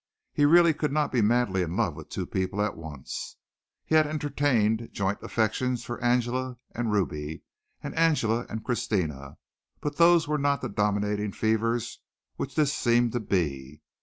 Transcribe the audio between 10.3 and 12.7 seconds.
not the dominating fevers which